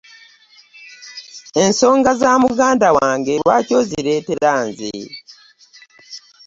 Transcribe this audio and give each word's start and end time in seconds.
Ensonga 1.63 2.11
z'amuganda 2.21 2.87
wange 2.97 3.33
lwaki 3.41 3.71
oziretera 3.81 4.53
nze? 4.65 4.93